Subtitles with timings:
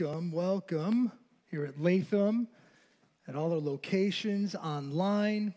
[0.00, 1.12] welcome, welcome
[1.50, 2.46] here at Latham,
[3.26, 5.54] at all our locations online.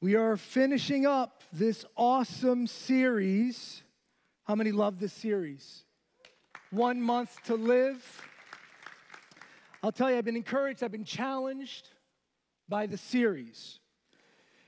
[0.00, 3.82] We are finishing up this awesome series.
[4.44, 5.84] How many love this series?
[6.70, 8.22] One month to live.
[9.82, 11.88] I'll tell you, I've been encouraged, I've been challenged
[12.68, 13.80] by the series.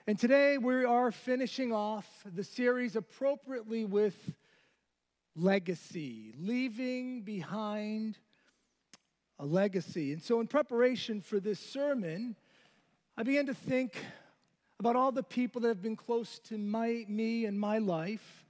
[0.08, 4.34] And today we are finishing off the series appropriately with
[5.36, 8.18] legacy, leaving behind
[9.38, 10.12] a legacy.
[10.12, 12.36] And so, in preparation for this sermon,
[13.16, 13.96] I began to think
[14.78, 18.44] about all the people that have been close to my, me and my life,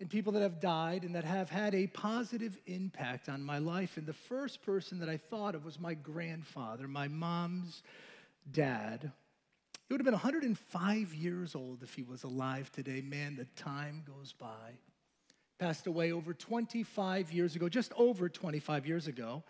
[0.00, 3.96] and people that have died and that have had a positive impact on my life.
[3.96, 7.82] And the first person that I thought of was my grandfather, my mom's
[8.50, 9.10] dad.
[9.88, 13.00] He would have been 105 years old if he was alive today.
[13.00, 14.78] Man, the time goes by
[15.58, 19.42] passed away over 25 years ago, just over 25 years ago.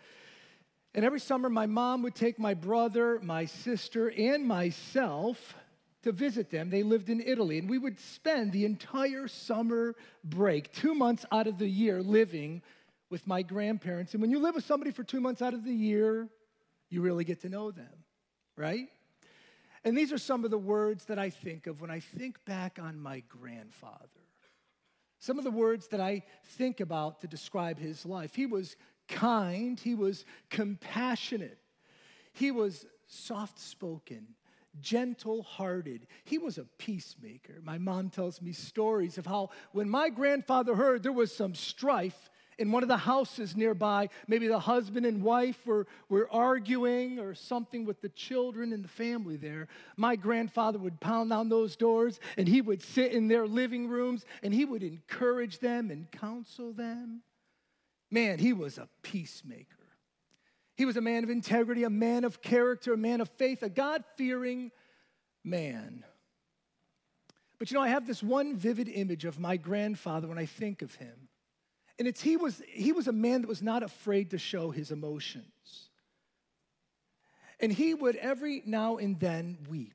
[0.95, 5.55] And every summer, my mom would take my brother, my sister, and myself
[6.01, 6.69] to visit them.
[6.69, 11.45] They lived in Italy, and we would spend the entire summer break, two months out
[11.45, 12.61] of the year, living
[13.09, 14.13] with my grandparents.
[14.13, 16.27] And when you live with somebody for two months out of the year,
[16.89, 18.03] you really get to know them,
[18.55, 18.87] right?
[19.83, 22.79] And these are some of the words that I think of when I think back
[22.81, 24.28] on my grandfather.
[25.19, 28.35] Some of the words that I think about to describe his life.
[28.35, 31.59] He was kind, he was compassionate,
[32.31, 34.27] he was soft spoken,
[34.79, 36.07] gentle hearted.
[36.23, 37.59] He was a peacemaker.
[37.63, 42.29] My mom tells me stories of how when my grandfather heard there was some strife
[42.59, 47.33] in one of the houses nearby, maybe the husband and wife were, were arguing or
[47.33, 49.67] something with the children and the family there.
[49.95, 54.25] My grandfather would pound on those doors and he would sit in their living rooms
[54.43, 57.21] and he would encourage them and counsel them.
[58.11, 59.65] Man, he was a peacemaker.
[60.75, 63.69] He was a man of integrity, a man of character, a man of faith, a
[63.69, 64.71] God fearing
[65.43, 66.03] man.
[67.57, 70.81] But you know, I have this one vivid image of my grandfather when I think
[70.81, 71.28] of him.
[71.99, 74.89] And it's he was he was a man that was not afraid to show his
[74.89, 75.89] emotions.
[77.59, 79.93] And he would every now and then weep.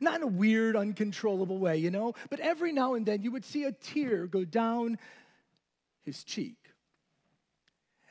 [0.00, 3.44] Not in a weird, uncontrollable way, you know, but every now and then you would
[3.44, 4.98] see a tear go down
[6.04, 6.58] his cheek.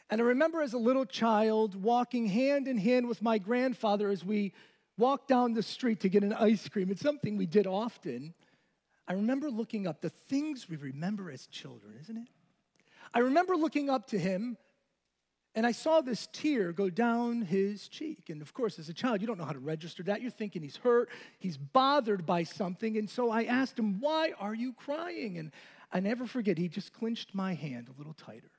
[0.09, 4.25] And I remember as a little child walking hand in hand with my grandfather as
[4.25, 4.53] we
[4.97, 6.89] walked down the street to get an ice cream.
[6.89, 8.33] It's something we did often.
[9.07, 12.27] I remember looking up the things we remember as children, isn't it?
[13.17, 14.57] I remember looking up to him
[15.55, 18.29] and I saw this tear go down his cheek.
[18.29, 20.21] And of course, as a child, you don't know how to register that.
[20.21, 22.95] You're thinking he's hurt, he's bothered by something.
[22.95, 25.39] And so I asked him, Why are you crying?
[25.39, 25.51] And
[25.91, 28.51] I never forget, he just clenched my hand a little tighter.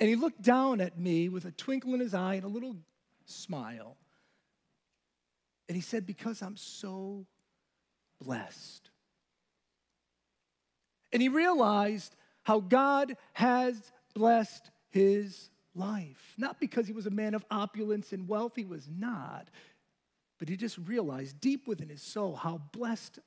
[0.00, 2.74] And he looked down at me with a twinkle in his eye and a little
[3.24, 3.96] smile.
[5.68, 7.24] And he said, Because I'm so
[8.20, 8.90] blessed.
[11.12, 16.34] And he realized how God has blessed his life.
[16.38, 19.50] Not because he was a man of opulence and wealth, he was not.
[20.38, 23.18] But he just realized deep within his soul how blessed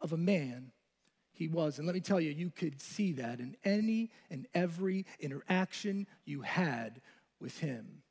[0.00, 0.72] of a man
[1.32, 1.78] he was.
[1.78, 6.42] And let me tell you, you could see that in any and every interaction you
[6.42, 7.00] had
[7.40, 8.02] with him.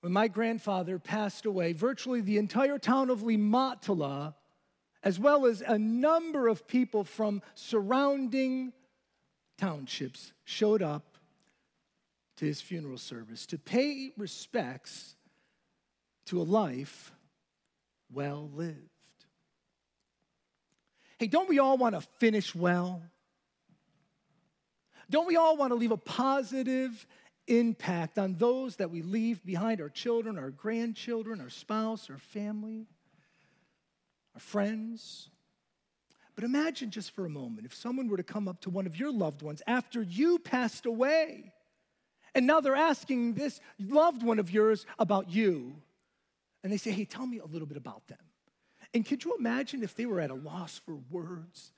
[0.00, 4.34] When my grandfather passed away, virtually the entire town of Limatola,
[5.02, 8.72] as well as a number of people from surrounding
[9.58, 11.16] townships showed up
[12.36, 15.16] to his funeral service to pay respects
[16.26, 17.12] to a life
[18.12, 18.76] well lived.
[21.18, 23.02] Hey, don't we all want to finish well?
[25.08, 27.06] Don't we all want to leave a positive
[27.46, 32.86] impact on those that we leave behind our children, our grandchildren, our spouse, our family,
[34.34, 35.30] our friends?
[36.36, 38.96] But imagine just for a moment if someone were to come up to one of
[38.96, 41.52] your loved ones after you passed away,
[42.34, 45.74] and now they're asking this loved one of yours about you,
[46.62, 48.18] and they say, Hey, tell me a little bit about them.
[48.92, 51.72] And could you imagine if they were at a loss for words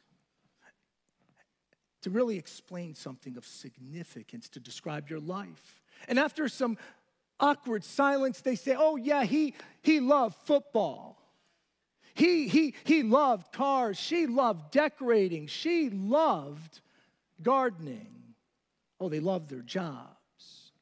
[2.02, 5.80] to really explain something of significance to describe your life?
[6.08, 6.78] And after some
[7.38, 11.17] awkward silence, they say, Oh, yeah, he, he loved football.
[12.18, 13.96] He, he, he loved cars.
[13.96, 15.46] She loved decorating.
[15.46, 16.80] She loved
[17.40, 18.34] gardening.
[18.98, 20.72] Oh, they loved their jobs.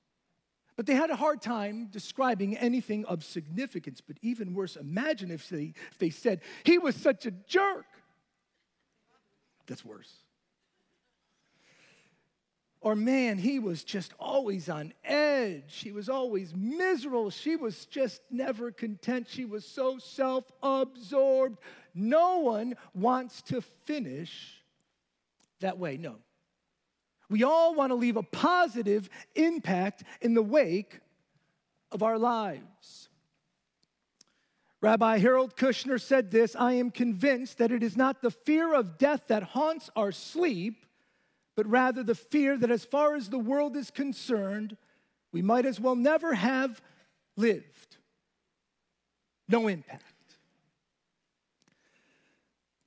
[0.76, 4.00] But they had a hard time describing anything of significance.
[4.00, 7.84] But even worse, imagine if they, if they said, he was such a jerk.
[9.66, 10.12] That's worse.
[12.86, 15.80] Or man, he was just always on edge.
[15.82, 17.30] He was always miserable.
[17.30, 19.26] She was just never content.
[19.28, 21.58] She was so self absorbed.
[21.96, 24.62] No one wants to finish
[25.58, 25.96] that way.
[25.96, 26.14] No.
[27.28, 31.00] We all want to leave a positive impact in the wake
[31.90, 33.08] of our lives.
[34.80, 38.96] Rabbi Harold Kushner said this I am convinced that it is not the fear of
[38.96, 40.85] death that haunts our sleep,
[41.56, 44.76] but rather the fear that as far as the world is concerned,
[45.32, 46.80] we might as well never have
[47.36, 47.96] lived.
[49.48, 50.02] No impact.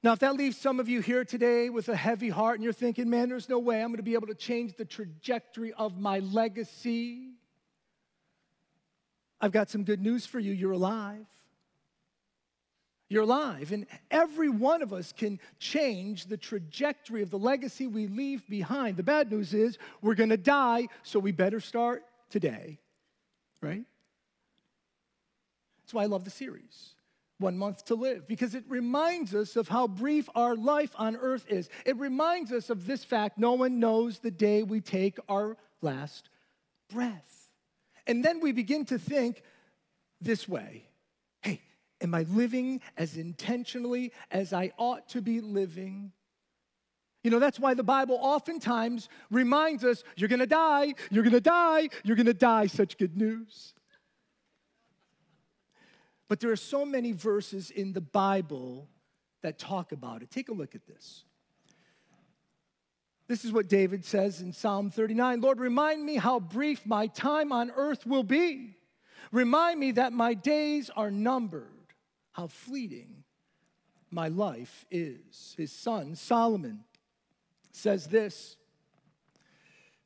[0.02, 2.72] Now, if that leaves some of you here today with a heavy heart and you're
[2.72, 6.00] thinking, man, there's no way I'm going to be able to change the trajectory of
[6.00, 7.32] my legacy,
[9.42, 10.54] I've got some good news for you.
[10.54, 11.26] You're alive.
[13.10, 13.72] You're alive.
[13.72, 18.98] And every one of us can change the trajectory of the legacy we leave behind.
[18.98, 22.78] The bad news is we're going to die, so we better start today,
[23.62, 23.84] right?
[25.82, 26.94] That's why I love the series
[27.40, 31.46] one month to live because it reminds us of how brief our life on earth
[31.50, 31.70] is.
[31.86, 36.30] It reminds us of this fact no one knows the day we take our last
[36.94, 37.54] breath.
[38.06, 39.42] And then we begin to think
[40.22, 40.89] this way
[42.02, 46.12] am I living as intentionally as I ought to be living?
[47.24, 51.90] You know, that's why the Bible oftentimes reminds us you're gonna die, you're gonna die,
[52.04, 52.68] you're gonna die.
[52.68, 53.74] Such good news.
[56.30, 58.88] But there are so many verses in the Bible
[59.42, 60.30] that talk about it.
[60.30, 61.24] Take a look at this.
[63.28, 67.52] This is what David says in Psalm 39 Lord, remind me how brief my time
[67.52, 68.76] on earth will be.
[69.32, 71.79] Remind me that my days are numbered,
[72.40, 73.24] how fleeting
[74.10, 75.56] my life is.
[75.58, 76.86] His son, Solomon,
[77.74, 78.56] says this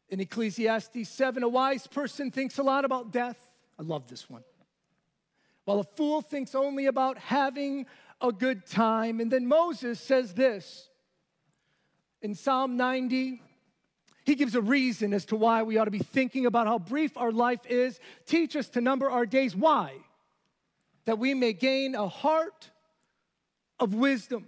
[0.10, 3.38] in Ecclesiastes 7 A wise person thinks a lot about death.
[3.78, 4.44] I love this one
[5.66, 7.86] while a fool thinks only about having
[8.20, 9.20] a good time.
[9.20, 10.90] And then Moses says this
[12.22, 13.42] in Psalm 90.
[14.26, 17.16] He gives a reason as to why we ought to be thinking about how brief
[17.16, 18.00] our life is.
[18.26, 19.56] Teach us to number our days.
[19.56, 19.94] Why?
[21.06, 22.70] That we may gain a heart
[23.80, 24.46] of wisdom.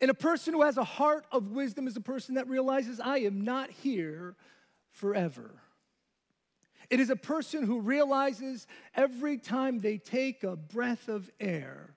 [0.00, 3.18] And a person who has a heart of wisdom is a person that realizes, I
[3.18, 4.36] am not here
[4.90, 5.50] forever.
[6.90, 11.94] It is a person who realizes every time they take a breath of air,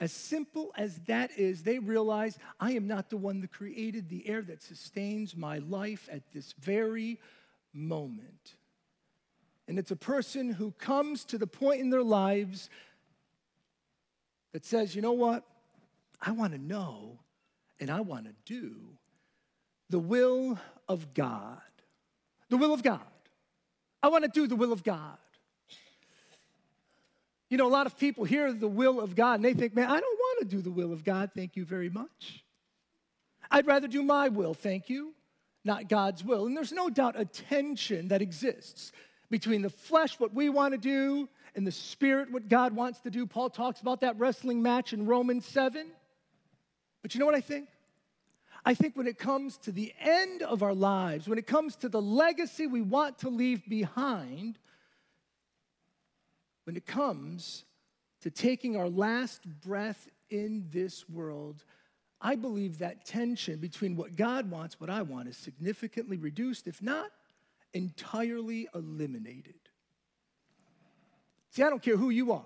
[0.00, 4.28] as simple as that is, they realize I am not the one that created the
[4.28, 7.18] air that sustains my life at this very
[7.72, 8.54] moment.
[9.68, 12.70] And it's a person who comes to the point in their lives
[14.52, 15.44] that says, you know what?
[16.20, 17.18] I want to know
[17.78, 18.74] and I want to do
[19.90, 21.60] the will of God.
[22.48, 23.00] The will of God.
[24.02, 25.18] I want to do the will of God.
[27.50, 29.90] You know, a lot of people hear the will of God and they think, man,
[29.90, 31.30] I don't want to do the will of God.
[31.34, 32.42] Thank you very much.
[33.50, 35.14] I'd rather do my will, thank you,
[35.64, 36.46] not God's will.
[36.46, 38.92] And there's no doubt a tension that exists
[39.30, 43.10] between the flesh, what we want to do, and the spirit, what God wants to
[43.10, 43.26] do.
[43.26, 45.86] Paul talks about that wrestling match in Romans 7.
[47.02, 47.68] But you know what I think?
[48.64, 51.88] I think when it comes to the end of our lives, when it comes to
[51.88, 54.58] the legacy we want to leave behind,
[56.64, 57.64] when it comes
[58.22, 61.64] to taking our last breath in this world,
[62.20, 66.82] I believe that tension between what God wants, what I want, is significantly reduced, if
[66.82, 67.10] not
[67.74, 69.54] entirely eliminated.
[71.50, 72.44] See, I don't care who you are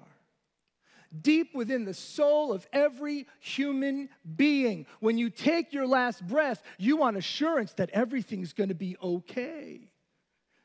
[1.21, 4.87] deep within the soul of every human being.
[5.01, 9.89] When you take your last breath, you want assurance that everything's going to be okay.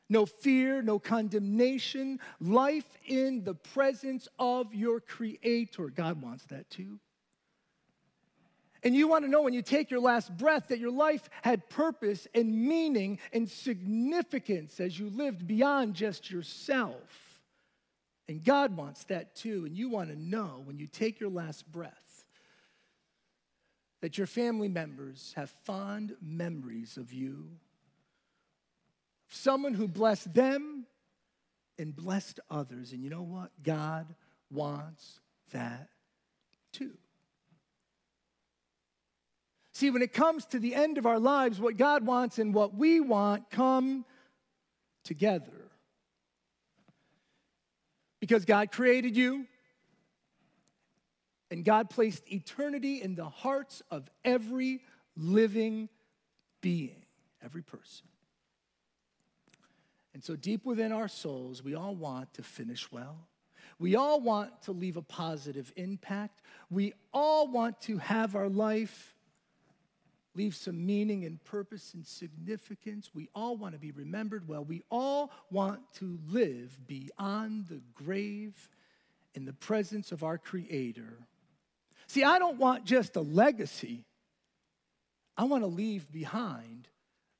[0.08, 5.90] No fear, no condemnation, life in the presence of your Creator.
[5.90, 6.98] God wants that too.
[8.88, 11.68] And you want to know when you take your last breath that your life had
[11.68, 17.42] purpose and meaning and significance as you lived beyond just yourself.
[18.28, 19.66] And God wants that too.
[19.66, 22.24] And you want to know when you take your last breath
[24.00, 27.50] that your family members have fond memories of you,
[29.28, 30.86] someone who blessed them
[31.78, 32.92] and blessed others.
[32.92, 33.50] And you know what?
[33.62, 34.06] God
[34.50, 35.20] wants
[35.52, 35.90] that
[36.72, 36.96] too.
[39.78, 42.74] See, when it comes to the end of our lives, what God wants and what
[42.74, 44.04] we want come
[45.04, 45.70] together.
[48.18, 49.46] Because God created you,
[51.52, 54.80] and God placed eternity in the hearts of every
[55.16, 55.88] living
[56.60, 57.04] being.
[57.40, 58.08] every person.
[60.12, 63.28] And so, deep within our souls, we all want to finish well.
[63.78, 66.42] We all want to leave a positive impact.
[66.68, 69.14] We all want to have our life
[70.38, 73.10] leave some meaning and purpose and significance.
[73.12, 74.64] We all want to be remembered well.
[74.64, 78.68] We all want to live beyond the grave
[79.34, 81.18] in the presence of our Creator.
[82.06, 84.04] See, I don't want just a legacy,
[85.36, 86.88] I want to leave behind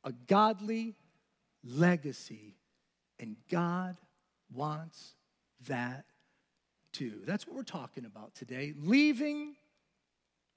[0.05, 0.97] a godly
[1.65, 2.55] legacy.
[3.21, 3.97] And God
[4.55, 5.15] wants
[5.67, 6.05] that
[6.93, 7.21] too.
[7.27, 8.75] That's what we're talking about today.
[8.81, 9.57] Leaving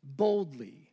[0.04, 0.91] boldly.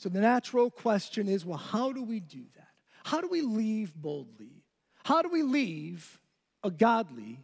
[0.00, 2.68] So the natural question is well, how do we do that?
[3.04, 4.64] How do we leave boldly?
[5.04, 6.18] How do we leave
[6.64, 7.38] a godly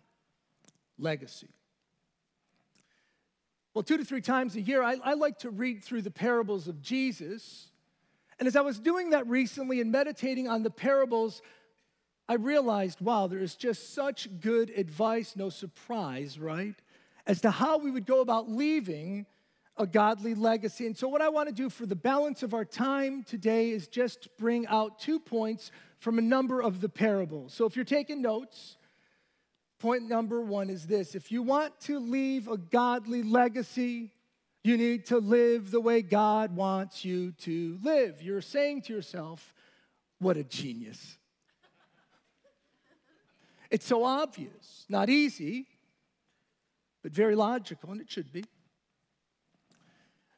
[0.98, 1.50] legacy?
[3.74, 6.66] Well, two to three times a year, I, I, like to read through the parables
[6.66, 7.68] of Jesus.
[8.38, 11.42] And as I was doing that recently and meditating on the parables,
[12.26, 16.74] I realized, wow, there is just such good advice, no surprise, right?
[17.26, 19.26] As to how we would go about leaving
[19.78, 20.86] a godly legacy.
[20.86, 23.88] And so, what I want to do for the balance of our time today is
[23.88, 27.52] just bring out two points from a number of the parables.
[27.52, 28.76] So, if you're taking notes,
[29.78, 34.12] point number one is this if you want to leave a godly legacy,
[34.64, 38.22] you need to live the way God wants you to live.
[38.22, 39.54] You're saying to yourself,
[40.18, 41.18] what a genius.
[43.70, 45.66] It's so obvious, not easy,
[47.02, 48.44] but very logical, and it should be.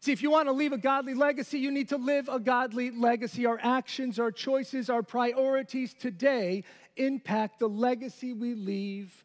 [0.00, 2.90] See, if you want to leave a godly legacy, you need to live a godly
[2.90, 3.46] legacy.
[3.46, 6.62] Our actions, our choices, our priorities today
[6.96, 9.24] impact the legacy we leave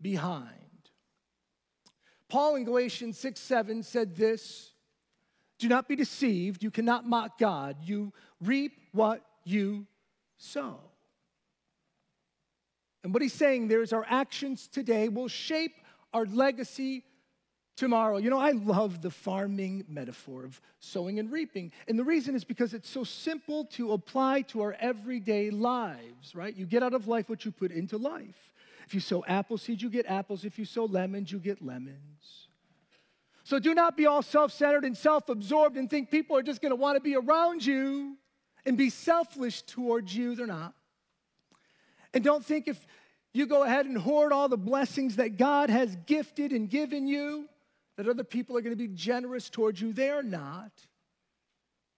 [0.00, 0.48] behind.
[2.28, 4.72] Paul in Galatians 6 7 said this
[5.58, 6.62] Do not be deceived.
[6.62, 7.76] You cannot mock God.
[7.82, 9.86] You reap what you
[10.36, 10.80] sow.
[13.02, 15.74] And what he's saying there is our actions today will shape
[16.12, 17.04] our legacy
[17.80, 18.18] tomorrow.
[18.18, 21.72] You know, I love the farming metaphor of sowing and reaping.
[21.88, 26.54] And the reason is because it's so simple to apply to our everyday lives, right?
[26.54, 28.52] You get out of life what you put into life.
[28.86, 30.44] If you sow apple seeds, you get apples.
[30.44, 32.48] If you sow lemons, you get lemons.
[33.44, 36.60] So do not be all self centered and self absorbed and think people are just
[36.60, 38.18] going to want to be around you
[38.66, 40.34] and be selfish towards you.
[40.34, 40.74] They're not.
[42.12, 42.86] And don't think if
[43.32, 47.48] you go ahead and hoard all the blessings that God has gifted and given you,
[48.00, 49.92] that other people are going to be generous towards you.
[49.92, 50.72] They are not.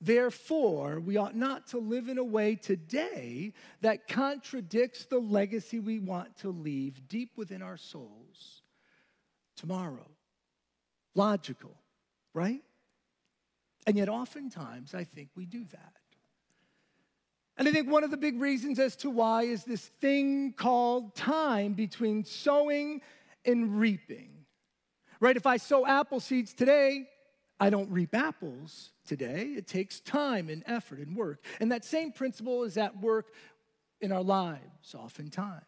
[0.01, 6.01] Therefore, we ought not to live in a way today that contradicts the legacy we
[6.01, 8.63] want to leave deep within our souls
[9.55, 10.09] tomorrow.
[11.15, 11.77] Logical,
[12.35, 12.63] right?
[13.87, 15.93] And yet, oftentimes, I think we do that.
[17.57, 21.15] And I think one of the big reasons as to why is this thing called
[21.15, 23.03] time between sowing
[23.45, 24.32] and reaping.
[25.23, 25.37] Right?
[25.37, 27.09] If I sow apple seeds today,
[27.61, 29.55] I don't reap apples today.
[29.57, 31.45] It takes time and effort and work.
[31.61, 33.27] And that same principle is at work
[34.01, 35.63] in our lives, oftentimes.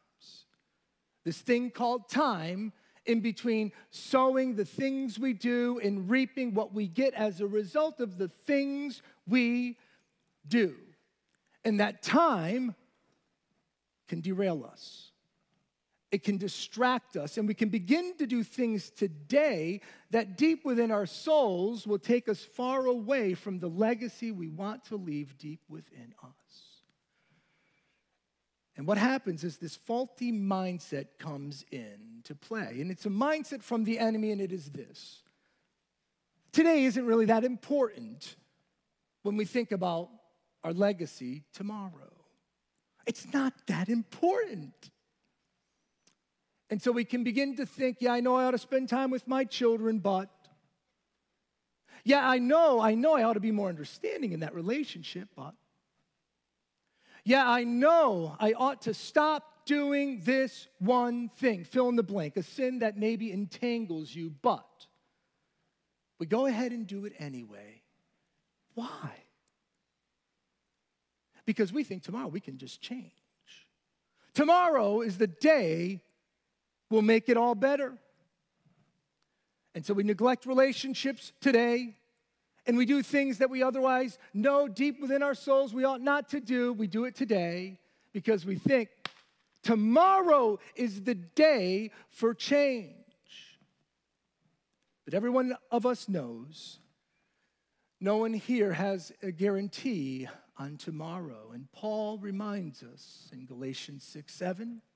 [1.25, 2.73] This thing called time
[3.07, 8.01] in between sowing the things we do and reaping what we get as a result
[8.01, 9.79] of the things we
[10.49, 10.75] do.
[11.65, 12.75] And that time
[14.09, 15.13] can derail us.
[16.15, 19.81] It can distract us, and we can begin to do things today
[20.13, 24.85] that deep within our souls will take us far away from the legacy we want
[24.85, 26.85] to leave deep within us.
[28.77, 32.79] And what happens is this faulty mindset comes in to play.
[32.81, 35.25] And it's a mindset from the enemy, and it is this
[36.53, 38.37] today isn't really that important
[39.25, 40.11] when we think about
[40.63, 42.13] our legacy tomorrow.
[43.05, 44.93] It's not that important.
[46.71, 49.11] And so we can begin to think, yeah, I know I ought to spend time
[49.11, 50.31] with my children, but
[52.05, 55.55] yeah, I know, I know I ought to be more understanding in that relationship, but
[57.25, 62.37] yeah, I know I ought to stop doing this one thing, fill in the blank,
[62.37, 64.87] a sin that maybe entangles you, but
[66.19, 67.83] we go ahead and do it anyway.
[68.75, 69.13] Why?
[71.47, 73.13] because we think tomorrow we can just change.
[74.33, 76.03] Tomorrow is the day
[76.91, 77.95] we'll make it all better.
[79.75, 81.97] And so we neglect relationships today,
[82.67, 86.29] and we do things that we otherwise know deep within our souls we ought not
[86.31, 86.73] to do.
[86.73, 87.81] We do it today
[88.13, 88.89] because we think
[89.63, 92.95] tomorrow is the day for change.
[95.05, 96.79] But every one of us knows
[98.01, 101.51] no one here has a guarantee on tomorrow.
[101.53, 104.94] And Paul reminds us in Galatians 6 7 hey,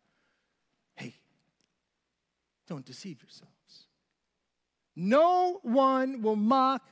[2.68, 3.87] don't deceive yourselves.
[4.94, 6.82] No one will mock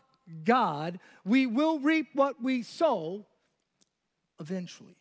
[0.45, 0.99] God.
[1.25, 3.26] We will reap what we sow
[4.40, 4.97] eventually.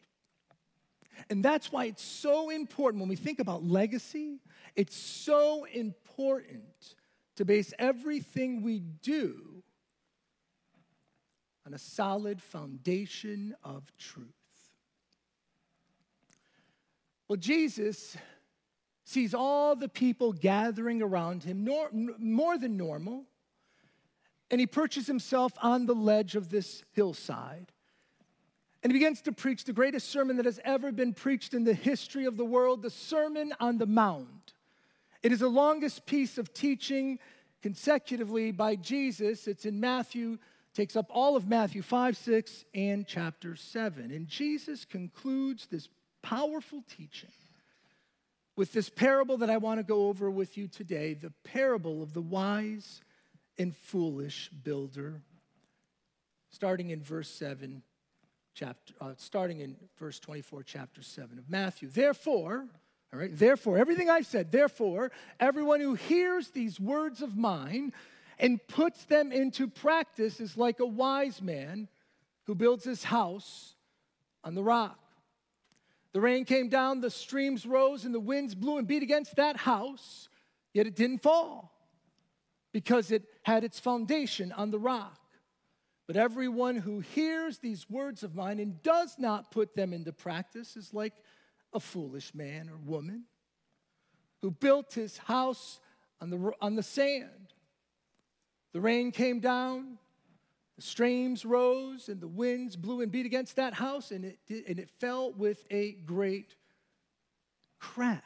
[1.30, 4.40] And that's why it's so important when we think about legacy,
[4.76, 6.96] it's so important
[7.38, 9.64] to base everything we do
[11.66, 14.28] on a solid foundation of truth.
[17.28, 18.16] Well, Jesus
[19.06, 23.24] sees all the people gathering around him, nor, more than normal,
[24.50, 27.72] and he perches himself on the ledge of this hillside.
[28.82, 31.74] And he begins to preach the greatest sermon that has ever been preached in the
[31.74, 34.54] history of the world the Sermon on the Mount.
[35.24, 37.20] It is the longest piece of teaching
[37.62, 39.48] consecutively by Jesus.
[39.48, 40.38] It's in Matthew,
[40.74, 44.12] takes up all of Matthew 5, 6, and chapter 7.
[44.12, 45.90] And Jesus concludes this
[46.22, 47.32] powerful teaching
[48.56, 52.14] with this parable that I want to go over with you today the parable of
[52.14, 53.02] the wise
[53.58, 55.22] and foolish builder,
[56.50, 57.82] starting in verse 7
[58.54, 61.90] chapter, uh, starting in verse 24, chapter 7 of Matthew.
[61.90, 62.66] Therefore,
[63.14, 67.94] all right, therefore, everything I've said, therefore, everyone who hears these words of mine
[68.40, 71.88] and puts them into practice is like a wise man
[72.44, 73.76] who builds his house
[74.44, 75.00] on the rock.
[76.16, 79.58] The rain came down, the streams rose, and the winds blew and beat against that
[79.58, 80.30] house,
[80.74, 81.78] yet it didn't fall
[82.72, 85.20] because it had its foundation on the rock.
[86.08, 90.78] But everyone who hears these words of mine and does not put them into practice
[90.78, 91.16] is like
[91.74, 93.26] a foolish man or woman
[94.42, 95.82] who built his house
[96.22, 97.54] on the, on the sand.
[98.72, 99.98] The rain came down,
[100.76, 104.68] the streams rose, and the winds blew and beat against that house, and it, did,
[104.68, 106.56] and it fell with a great
[107.80, 108.22] crash.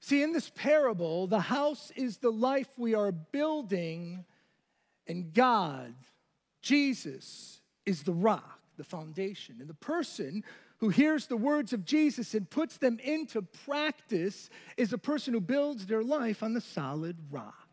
[0.00, 4.24] See, in this parable, the house is the life we are building
[5.06, 5.94] and God,
[6.62, 9.56] Jesus, is the rock, the foundation.
[9.60, 10.44] And the person
[10.78, 15.40] who hears the words of Jesus and puts them into practice is a person who
[15.40, 17.63] builds their life on the solid rock.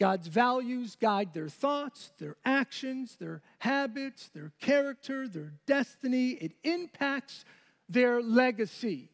[0.00, 6.30] God's values guide their thoughts, their actions, their habits, their character, their destiny.
[6.30, 7.44] It impacts
[7.88, 9.10] their legacy.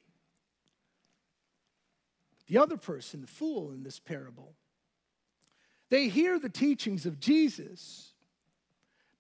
[2.46, 4.54] The other person, the fool in this parable,
[5.90, 8.12] they hear the teachings of Jesus,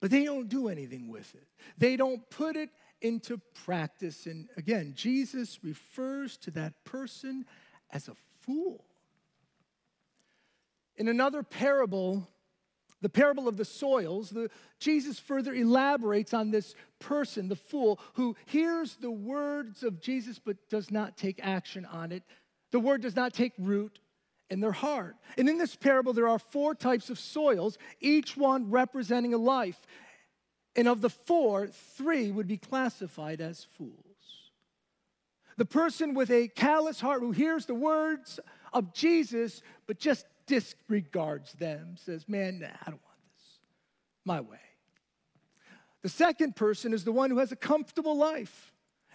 [0.00, 1.46] but they don't do anything with it.
[1.76, 4.26] They don't put it into practice.
[4.26, 7.44] And again, Jesus refers to that person
[7.90, 8.84] as a fool.
[10.98, 12.28] In another parable,
[13.00, 18.36] the parable of the soils, the, Jesus further elaborates on this person, the fool, who
[18.46, 22.24] hears the words of Jesus but does not take action on it.
[22.72, 24.00] The word does not take root
[24.50, 25.16] in their heart.
[25.36, 29.86] And in this parable, there are four types of soils, each one representing a life.
[30.74, 33.94] And of the four, three would be classified as fools.
[35.56, 38.40] The person with a callous heart who hears the words
[38.72, 43.58] of Jesus but just disregards them, says, Man, nah, I don't want this.
[44.24, 44.58] My way.
[46.02, 48.72] The second person is the one who has a comfortable life.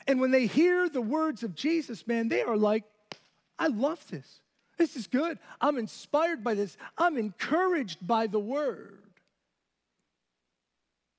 [0.07, 2.83] And when they hear the words of Jesus, man, they are like,
[3.57, 4.41] I love this.
[4.77, 5.39] This is good.
[5.61, 6.77] I'm inspired by this.
[6.97, 8.99] I'm encouraged by the word.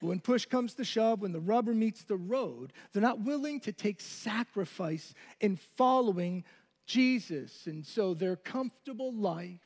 [0.01, 3.61] But when push comes to shove, when the rubber meets the road, they're not willing
[3.61, 6.45] to take sacrifice in following
[6.87, 7.67] Jesus.
[7.67, 9.61] And so their comfortable life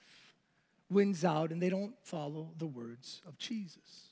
[0.91, 4.09] wins out and they don't follow the words of Jesus.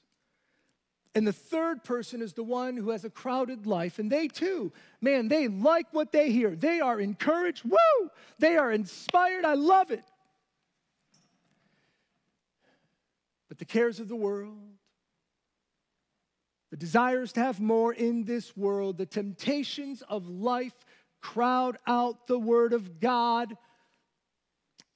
[1.14, 4.70] And the third person is the one who has a crowded life, and they too,
[5.00, 6.54] man, they like what they hear.
[6.54, 7.64] They are encouraged.
[7.64, 8.10] Woo!
[8.38, 9.46] They are inspired.
[9.46, 10.04] I love it.
[13.48, 14.58] But the cares of the world,
[16.70, 20.74] the desires to have more in this world, the temptations of life
[21.22, 23.56] crowd out the word of God,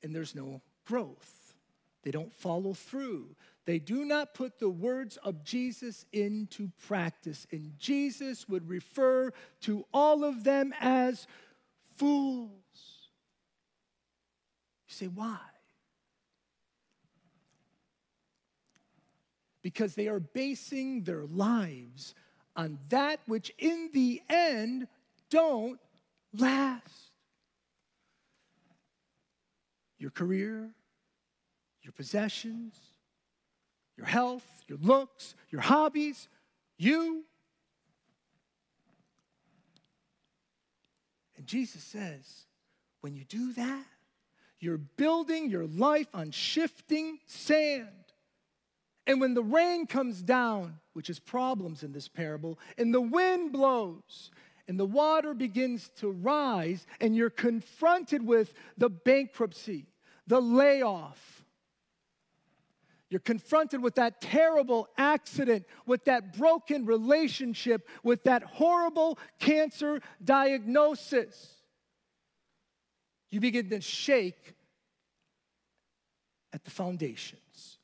[0.03, 1.40] and there's no growth.
[2.03, 3.37] They don't follow through.
[3.67, 7.47] They do not put the words of Jesus into practice.
[7.53, 9.33] And Jesus would refer
[9.63, 11.27] to all of them as
[11.97, 12.51] fools.
[14.89, 15.39] You say, why?
[19.63, 22.15] Because they are basing their lives
[22.57, 24.89] on that which in the end
[25.29, 25.79] don't
[26.33, 27.13] last.
[29.99, 30.71] Your career,
[31.91, 32.77] your possessions,
[33.97, 36.29] your health, your looks, your hobbies,
[36.79, 37.25] you.
[41.37, 42.47] And Jesus says,
[43.01, 43.85] when you do that,
[44.61, 47.89] you're building your life on shifting sand.
[49.09, 53.51] And when the rain comes down, which is problems in this parable, and the wind
[53.51, 54.31] blows,
[54.69, 59.87] and the water begins to rise, and you're confronted with the bankruptcy,
[60.29, 61.40] the layoff.
[63.11, 71.61] You're confronted with that terrible accident, with that broken relationship, with that horrible cancer diagnosis
[73.31, 74.55] you begin to shake
[76.53, 77.79] at the foundations.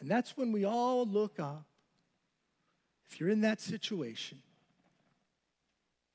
[0.00, 1.66] And that's when we all look up.
[3.10, 4.38] If you're in that situation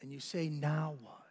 [0.02, 1.23] and you say, now what?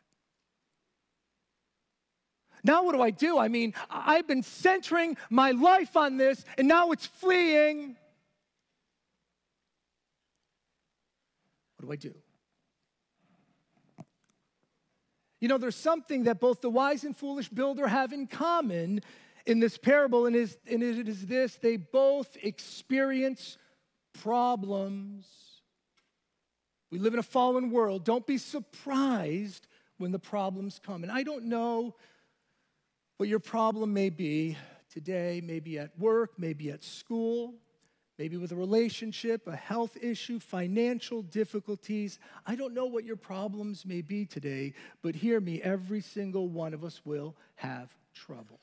[2.64, 3.38] Now, what do I do?
[3.38, 7.96] I mean, I've been centering my life on this, and now it's fleeing.
[11.76, 12.14] What do I do?
[15.40, 19.00] You know, there's something that both the wise and foolish builder have in common
[19.44, 23.58] in this parable, and, is, and it is this they both experience
[24.12, 25.26] problems.
[26.92, 28.04] We live in a fallen world.
[28.04, 31.02] Don't be surprised when the problems come.
[31.02, 31.96] And I don't know
[33.22, 34.56] what your problem may be
[34.92, 37.54] today, maybe at work, maybe at school
[38.18, 42.18] maybe with a relationship, a health issue, financial difficulties.
[42.44, 46.74] I don't know what your problems may be today, but hear me, every single one
[46.74, 48.58] of us will have trouble.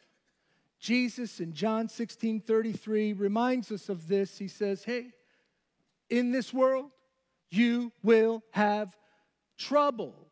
[0.80, 4.38] Jesus in John 16 33 reminds us of this.
[4.38, 5.13] He says, Hey,
[6.10, 6.91] in this world,
[7.50, 8.95] you will have
[9.58, 10.29] trouble.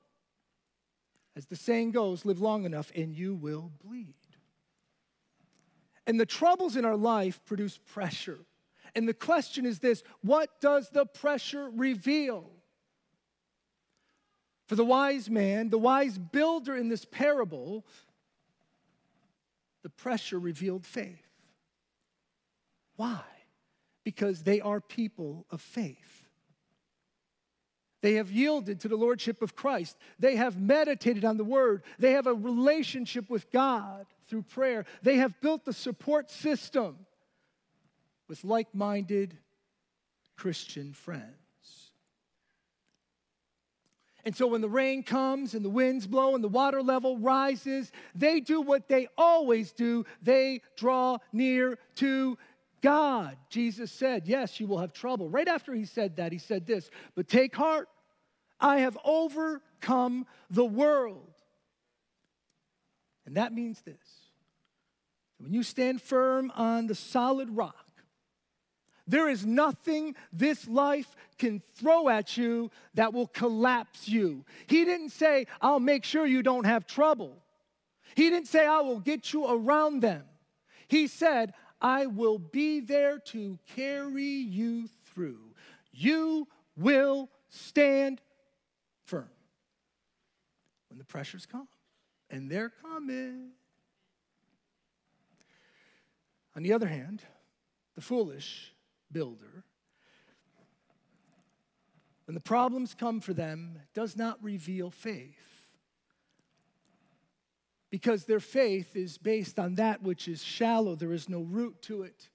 [1.37, 4.15] As the saying goes, live long enough and you will bleed.
[6.07, 8.39] And the troubles in our life produce pressure.
[8.95, 12.49] And the question is this what does the pressure reveal?
[14.65, 17.85] For the wise man, the wise builder in this parable,
[19.83, 21.21] the pressure revealed faith.
[22.95, 23.21] Why?
[24.03, 26.26] Because they are people of faith.
[28.01, 29.97] They have yielded to the Lordship of Christ.
[30.19, 31.83] They have meditated on the Word.
[31.97, 34.85] They have a relationship with God through prayer.
[35.01, 36.97] They have built the support system
[38.27, 39.37] with like minded
[40.35, 41.33] Christian friends.
[44.27, 47.93] And so when the rain comes and the winds blow and the water level rises,
[48.13, 52.37] they do what they always do they draw near to
[52.81, 53.37] God.
[53.49, 55.29] Jesus said, Yes, you will have trouble.
[55.29, 57.89] Right after he said that, he said this, but take heart,
[58.59, 61.33] I have overcome the world.
[63.25, 63.95] And that means this
[65.39, 67.75] when you stand firm on the solid rock,
[69.07, 74.43] there is nothing this life can throw at you that will collapse you.
[74.67, 77.37] He didn't say, I'll make sure you don't have trouble.
[78.15, 80.23] He didn't say, I will get you around them.
[80.87, 85.53] He said, I will be there to carry you through.
[85.91, 88.21] You will stand
[89.05, 89.29] firm
[90.89, 91.67] when the pressures come,
[92.29, 93.51] and they're coming.
[96.55, 97.21] On the other hand,
[97.95, 98.73] the foolish
[99.11, 99.63] builder,
[102.25, 105.46] when the problems come for them, does not reveal faith.
[107.97, 112.03] Because their faith is based on that which is shallow, there is no root to
[112.03, 112.29] it,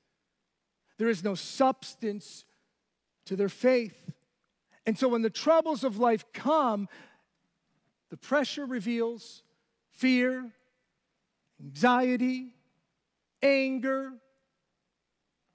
[0.98, 2.44] there is no substance
[3.27, 4.11] to their faith.
[4.87, 6.88] And so when the troubles of life come,
[8.11, 9.44] the pressure reveals
[9.92, 10.51] fear,
[11.62, 12.48] anxiety,
[13.40, 14.14] anger,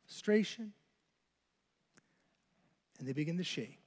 [0.06, 0.72] frustration
[2.98, 3.82] and they begin to shake.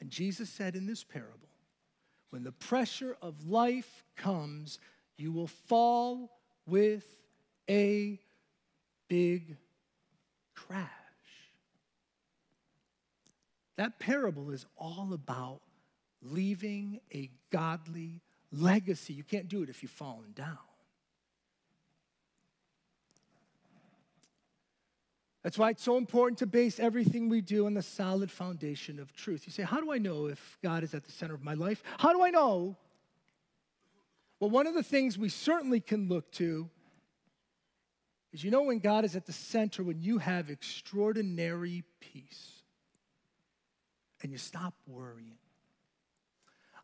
[0.00, 1.50] And Jesus said in this parable,
[2.30, 4.78] when the pressure of life comes,
[5.16, 6.30] you will fall
[6.66, 7.06] with
[7.68, 8.20] a
[9.08, 9.56] big
[10.54, 10.88] crash.
[13.76, 15.60] That parable is all about
[16.22, 19.12] leaving a godly legacy.
[19.12, 20.58] You can't do it if you've fallen down.
[25.42, 29.12] That's why it's so important to base everything we do on the solid foundation of
[29.12, 29.44] truth.
[29.46, 31.82] You say, How do I know if God is at the center of my life?
[31.98, 32.76] How do I know?
[34.40, 36.68] Well, one of the things we certainly can look to
[38.32, 42.62] is you know when God is at the center, when you have extraordinary peace
[44.22, 45.38] and you stop worrying.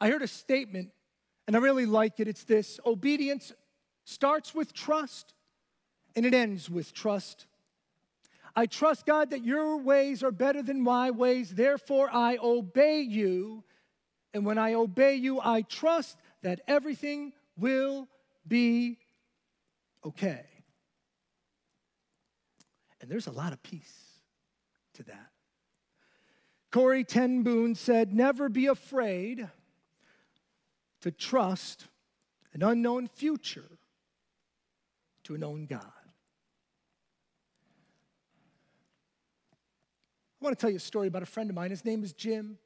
[0.00, 0.90] I heard a statement,
[1.46, 2.28] and I really like it.
[2.28, 3.52] It's this obedience
[4.04, 5.34] starts with trust
[6.16, 7.46] and it ends with trust.
[8.56, 13.64] I trust, God, that your ways are better than my ways, therefore I obey you.
[14.32, 18.08] And when I obey you, I trust that everything will
[18.46, 18.98] be
[20.04, 20.44] okay.
[23.00, 24.20] And there's a lot of peace
[24.94, 25.30] to that.
[26.70, 29.48] Corrie ten Boom said, Never be afraid
[31.02, 31.86] to trust
[32.52, 33.78] an unknown future
[35.24, 36.03] to a known God.
[40.44, 41.70] I want to tell you a story about a friend of mine.
[41.70, 42.58] His name is Jim.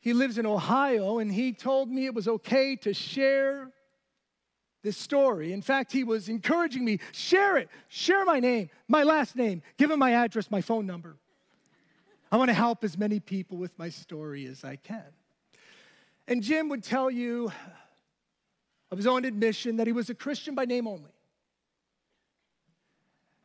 [0.00, 3.70] He lives in Ohio, and he told me it was okay to share
[4.82, 5.52] this story.
[5.52, 9.90] In fact, he was encouraging me share it, share my name, my last name, give
[9.90, 11.18] him my address, my phone number.
[12.32, 15.04] I want to help as many people with my story as I can.
[16.26, 17.52] And Jim would tell you
[18.90, 21.10] of his own admission that he was a Christian by name only.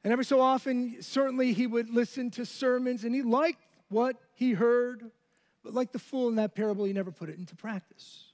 [0.04, 4.52] And every so often, certainly he would listen to sermons and he liked what he
[4.52, 5.12] heard,
[5.64, 8.26] but like the fool in that parable, he never put it into practice.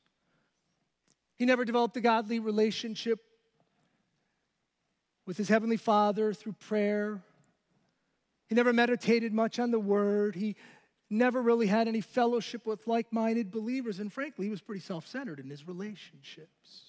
[1.36, 3.20] He never developed a godly relationship
[5.26, 7.22] with his heavenly father through prayer.
[8.48, 10.36] He never meditated much on the word.
[10.36, 10.56] He
[11.10, 14.00] never really had any fellowship with like minded believers.
[14.00, 16.89] And frankly, he was pretty self centered in his relationships.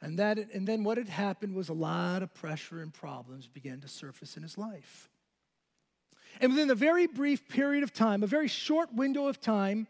[0.00, 3.80] And, that, and then what had happened was a lot of pressure and problems began
[3.80, 5.08] to surface in his life.
[6.40, 9.88] And within a very brief period of time, a very short window of time,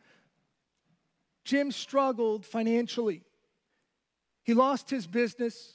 [1.44, 3.22] Jim struggled financially.
[4.44, 5.74] He lost his business.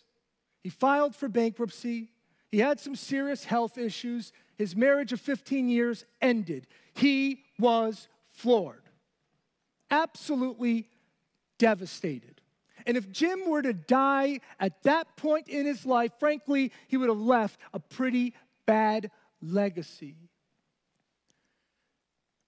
[0.63, 2.09] He filed for bankruptcy.
[2.51, 4.31] He had some serious health issues.
[4.57, 6.67] His marriage of 15 years ended.
[6.95, 8.83] He was floored,
[9.91, 10.87] absolutely
[11.57, 12.41] devastated.
[12.85, 17.09] And if Jim were to die at that point in his life, frankly, he would
[17.09, 18.33] have left a pretty
[18.65, 20.15] bad legacy.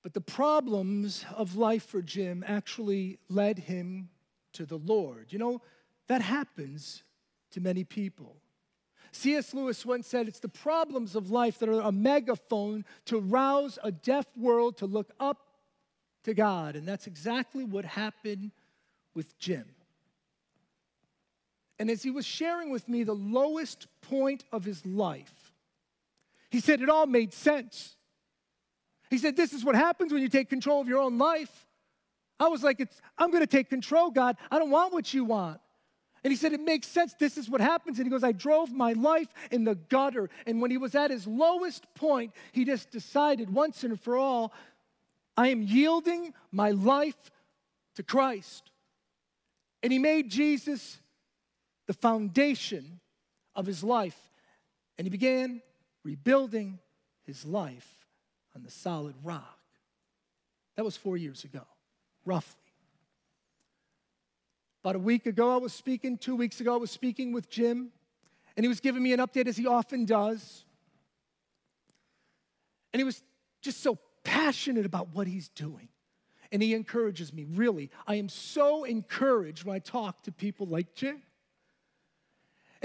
[0.03, 4.09] But the problems of life for Jim actually led him
[4.53, 5.33] to the Lord.
[5.33, 5.61] You know,
[6.07, 7.03] that happens
[7.51, 8.37] to many people.
[9.11, 9.53] C.S.
[9.53, 13.91] Lewis once said, It's the problems of life that are a megaphone to rouse a
[13.91, 15.37] deaf world to look up
[16.25, 16.75] to God.
[16.75, 18.51] And that's exactly what happened
[19.13, 19.74] with Jim.
[21.79, 25.51] And as he was sharing with me the lowest point of his life,
[26.49, 27.95] he said it all made sense.
[29.09, 31.67] He said, This is what happens when you take control of your own life.
[32.39, 34.37] I was like, it's, I'm going to take control, God.
[34.51, 35.59] I don't want what you want.
[36.23, 37.13] And he said, It makes sense.
[37.13, 37.99] This is what happens.
[37.99, 40.29] And he goes, I drove my life in the gutter.
[40.47, 44.53] And when he was at his lowest point, he just decided once and for all,
[45.37, 47.31] I am yielding my life
[47.95, 48.71] to Christ.
[49.83, 50.97] And he made Jesus
[51.87, 52.99] the foundation
[53.55, 54.17] of his life.
[54.97, 55.61] And he began
[56.03, 56.79] rebuilding
[57.23, 58.05] his life
[58.55, 59.59] on the solid rock.
[60.75, 61.65] That was four years ago,
[62.25, 62.61] roughly.
[64.83, 67.91] About a week ago, I was speaking, two weeks ago, I was speaking with Jim,
[68.55, 70.63] and he was giving me an update as he often does.
[72.93, 73.23] And he was
[73.61, 75.89] just so passionate about what he's doing.
[76.51, 77.89] And he encourages me, really.
[78.05, 81.21] I am so encouraged when I talk to people like Jim.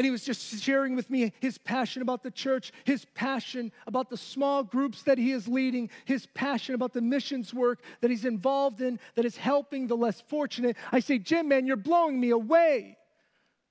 [0.01, 4.09] And he was just sharing with me his passion about the church, his passion about
[4.09, 8.25] the small groups that he is leading, his passion about the missions work that he's
[8.25, 10.79] involved in that is helping the less fortunate.
[10.91, 12.97] I say, Jim, man, you're blowing me away.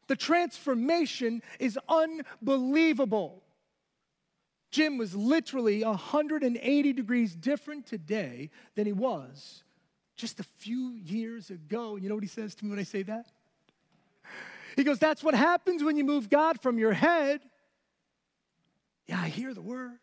[0.05, 3.41] The transformation is unbelievable.
[4.69, 9.63] Jim was literally 180 degrees different today than he was
[10.15, 11.95] just a few years ago.
[11.95, 13.31] You know what he says to me when I say that?
[14.75, 17.41] He goes, That's what happens when you move God from your head.
[19.07, 19.97] Yeah, I hear the word.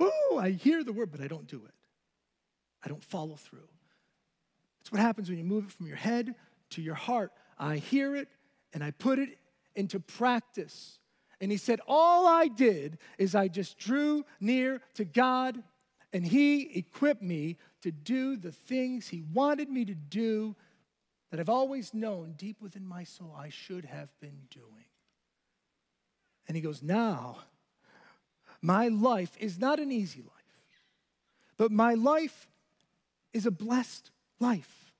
[0.00, 1.74] Oh, I hear the word, but I don't do it.
[2.84, 3.68] I don't follow through.
[4.78, 6.34] That's what happens when you move it from your head
[6.70, 7.32] to your heart.
[7.58, 8.28] I hear it
[8.72, 9.38] and I put it
[9.74, 10.98] into practice.
[11.40, 15.62] And he said, All I did is I just drew near to God,
[16.12, 20.56] and he equipped me to do the things he wanted me to do
[21.30, 24.86] that I've always known deep within my soul I should have been doing.
[26.46, 27.38] And he goes, Now,
[28.62, 30.82] my life is not an easy life,
[31.56, 32.48] but my life
[33.32, 34.10] is a blessed
[34.40, 34.92] life,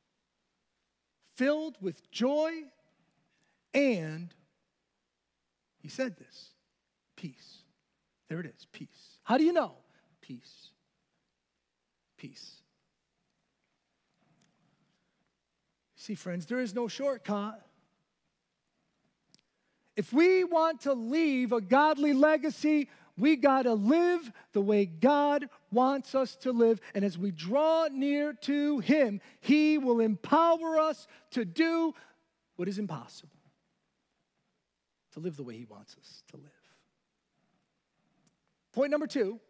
[1.37, 2.53] filled with joy
[3.73, 4.35] and,
[5.81, 6.51] he said this,
[7.15, 7.59] peace.
[8.29, 9.19] There it is, peace.
[9.23, 9.73] How do you know?
[10.21, 10.71] Peace.
[12.17, 12.63] Peace.
[16.07, 17.61] See, friends, there is no shortcut.
[19.97, 22.89] If we want to leave a godly legacy,
[23.19, 26.81] we got to live the way God wants us to live.
[26.95, 31.93] And as we draw near to Him, He will empower us to do
[32.55, 33.31] what is impossible
[35.15, 36.53] to live the way He wants us to live.
[38.73, 39.41] Point number two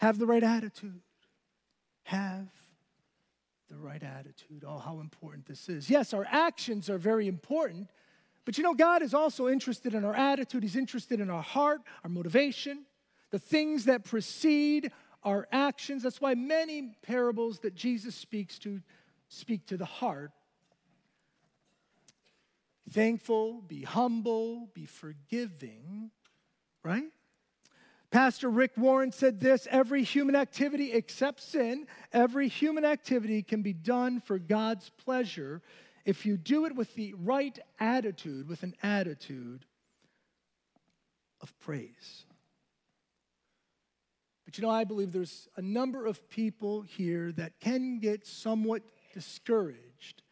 [0.00, 1.00] have the right attitude.
[2.02, 2.50] Have
[3.74, 4.64] the right attitude.
[4.66, 5.90] Oh, how important this is.
[5.90, 7.90] Yes, our actions are very important,
[8.44, 10.62] but you know, God is also interested in our attitude.
[10.62, 12.84] He's interested in our heart, our motivation,
[13.30, 14.92] the things that precede
[15.24, 16.04] our actions.
[16.04, 18.80] That's why many parables that Jesus speaks to
[19.28, 20.30] speak to the heart.
[22.90, 26.10] Thankful, be humble, be forgiving,
[26.84, 27.10] right?
[28.14, 33.72] Pastor Rick Warren said this every human activity except sin, every human activity can be
[33.72, 35.62] done for God's pleasure
[36.04, 39.64] if you do it with the right attitude, with an attitude
[41.40, 42.24] of praise.
[44.44, 48.82] But you know, I believe there's a number of people here that can get somewhat
[49.12, 50.22] discouraged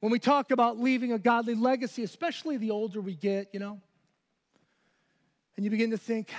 [0.00, 3.80] when we talk about leaving a godly legacy, especially the older we get, you know.
[5.54, 6.32] And you begin to think,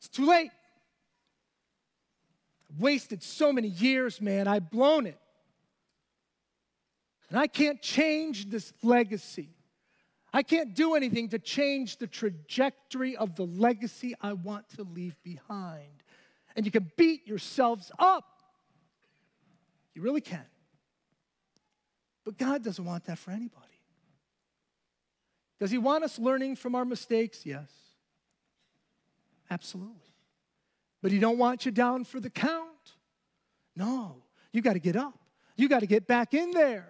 [0.00, 0.50] it's too late.
[2.70, 4.48] I've wasted so many years, man.
[4.48, 5.18] I've blown it.
[7.28, 9.50] And I can't change this legacy.
[10.32, 15.22] I can't do anything to change the trajectory of the legacy I want to leave
[15.22, 16.02] behind.
[16.56, 18.24] And you can beat yourselves up.
[19.94, 20.46] You really can.
[22.24, 23.66] But God doesn't want that for anybody.
[25.58, 27.44] Does He want us learning from our mistakes?
[27.44, 27.68] Yes.
[29.50, 29.96] Absolutely.
[31.02, 32.94] But He don't want you down for the count.
[33.76, 34.22] No.
[34.52, 35.18] You got to get up.
[35.56, 36.88] You got to get back in there.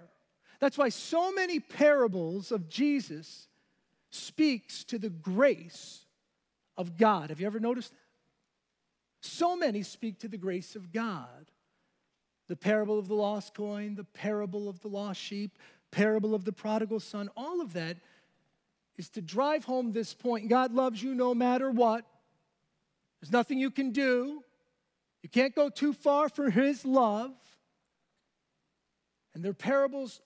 [0.61, 3.49] That's why so many parables of Jesus
[4.11, 6.05] speaks to the grace
[6.77, 7.31] of God.
[7.31, 7.97] Have you ever noticed that?
[9.23, 11.51] So many speak to the grace of God.
[12.49, 15.59] The parable of the lost coin, the parable of the lost sheep,
[15.91, 17.99] parable of the prodigal son, all of that
[18.97, 20.49] is to drive home this point.
[20.49, 22.05] God loves you no matter what.
[23.21, 24.43] There's nothing you can do.
[25.23, 27.33] You can't go too far for his love.
[29.35, 30.21] And they're parables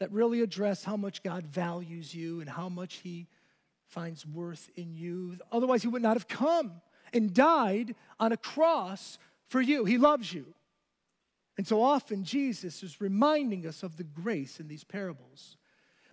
[0.00, 3.26] that really address how much God values you and how much He
[3.88, 5.38] finds worth in you.
[5.50, 6.80] Otherwise, He would not have come
[7.12, 9.84] and died on a cross for you.
[9.84, 10.46] He loves you.
[11.56, 15.56] And so often, Jesus is reminding us of the grace in these parables.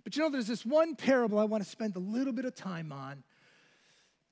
[0.02, 2.54] But you know, there's this one parable I want to spend a little bit of
[2.54, 3.22] time on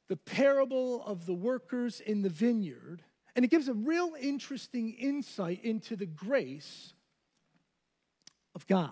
[0.08, 3.02] the parable of the workers in the vineyard.
[3.34, 6.92] And it gives a real interesting insight into the grace
[8.54, 8.90] of God.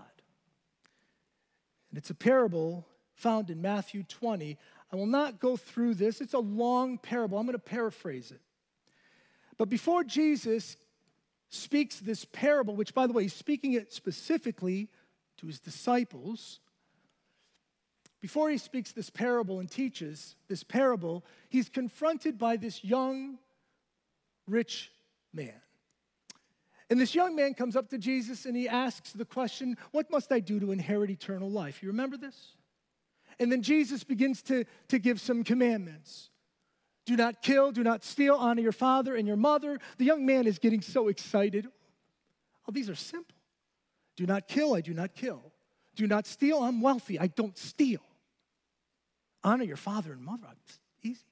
[1.90, 4.59] And it's a parable found in Matthew 20.
[4.92, 7.38] I will not go through this, it's a long parable.
[7.38, 8.40] I'm going to paraphrase it.
[9.59, 10.77] But before Jesus
[11.51, 14.88] speaks this parable, which, by the way, he's speaking it specifically
[15.37, 16.61] to his disciples,
[18.22, 23.37] before he speaks this parable and teaches this parable, he's confronted by this young,
[24.46, 24.92] rich
[25.35, 25.61] man.
[26.88, 30.30] And this young man comes up to Jesus and he asks the question, What must
[30.30, 31.82] I do to inherit eternal life?
[31.82, 32.52] You remember this?
[33.40, 36.30] And then Jesus begins to, to give some commandments.
[37.04, 39.80] Do not kill, do not steal, honor your father and your mother.
[39.98, 41.66] The young man is getting so excited.
[42.68, 43.35] Oh, these are simple.
[44.14, 45.42] Do not kill, I do not kill.
[45.96, 48.00] Do not steal, I'm wealthy, I don't steal.
[49.44, 51.24] Honor your father and mother, it's easy.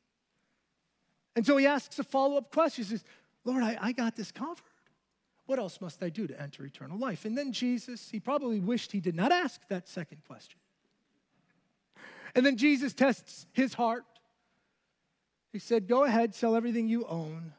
[1.37, 2.85] And so he asks a follow up question.
[2.85, 3.05] He says,
[3.45, 4.65] Lord, I, I got this covered.
[5.47, 7.25] What else must I do to enter eternal life?
[7.25, 10.61] And then Jesus, he probably wished he did not ask that second question.
[12.35, 14.05] And then Jesus tests his heart.
[15.53, 17.53] He said, Go ahead, sell everything you own,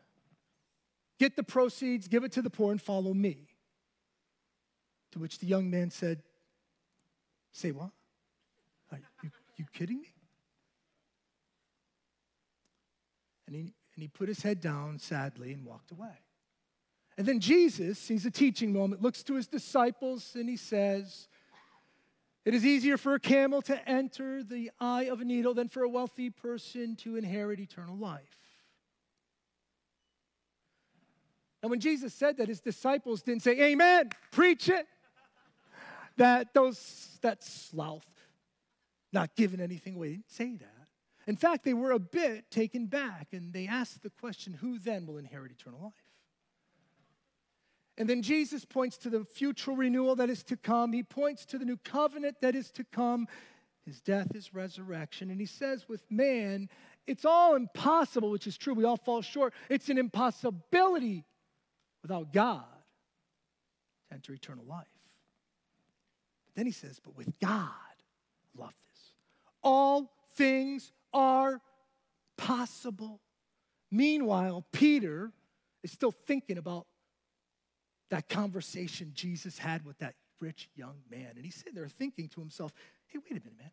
[1.19, 3.47] get the proceeds, give it to the poor, and follow me.
[5.11, 6.21] To which the young man said,
[7.51, 7.89] Say what?
[8.91, 10.10] Are you, you kidding me?
[13.51, 16.21] And he, and he put his head down sadly and walked away.
[17.17, 21.27] And then Jesus sees a teaching moment, looks to his disciples, and he says,
[22.45, 25.83] It is easier for a camel to enter the eye of a needle than for
[25.83, 28.37] a wealthy person to inherit eternal life.
[31.61, 34.87] And when Jesus said that, his disciples didn't say, Amen, preach it.
[36.15, 38.07] That those that sloth,
[39.11, 40.80] not giving anything away, didn't say that.
[41.31, 45.05] In fact, they were a bit taken back and they asked the question, Who then
[45.05, 45.93] will inherit eternal life?
[47.97, 50.91] And then Jesus points to the future renewal that is to come.
[50.91, 53.29] He points to the new covenant that is to come.
[53.85, 55.31] his death, his resurrection.
[55.31, 56.67] And he says, with man,
[57.07, 58.73] it's all impossible, which is true.
[58.73, 59.53] We all fall short.
[59.69, 61.23] It's an impossibility
[62.01, 62.65] without God
[64.09, 64.85] to enter eternal life.
[66.47, 67.69] But then he says, but with God,
[68.53, 69.13] love this.
[69.63, 71.61] All things are
[72.37, 73.21] possible.
[73.91, 75.31] Meanwhile, Peter
[75.83, 76.87] is still thinking about
[78.09, 81.31] that conversation Jesus had with that rich young man.
[81.35, 82.73] And he's sitting there thinking to himself,
[83.07, 83.71] hey, wait a minute, man.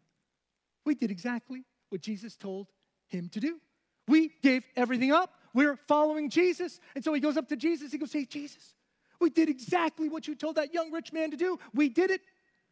[0.84, 2.68] We did exactly what Jesus told
[3.08, 3.60] him to do.
[4.06, 5.34] We gave everything up.
[5.54, 6.80] We're following Jesus.
[6.94, 7.92] And so he goes up to Jesus.
[7.92, 8.74] He goes, Hey, Jesus,
[9.20, 11.58] we did exactly what you told that young rich man to do.
[11.74, 12.22] We did it.